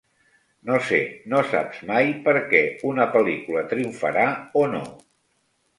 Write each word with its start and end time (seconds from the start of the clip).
No 0.69 0.77
sé, 0.87 1.01
no 1.33 1.43
saps 1.51 1.83
mai 1.91 2.11
per 2.25 2.35
què 2.55 2.63
una 2.93 3.09
pel·lícula 3.19 3.65
triomfarà 3.77 4.27
o 4.65 4.67
no. 4.77 4.83